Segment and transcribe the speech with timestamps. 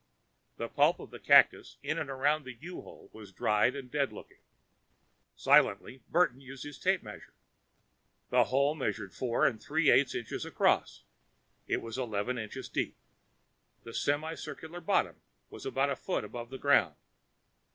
[0.57, 4.11] The pulp of the cactus in and around the U hole was dried and dead
[4.11, 4.39] looking.
[5.35, 7.35] Silently Burton used his tape measure.
[8.31, 11.03] The hole measured four and three eighths inches across.
[11.67, 12.97] It was eleven inches deep.
[13.83, 15.17] The semicircular bottom
[15.51, 16.95] was about a foot above the ground.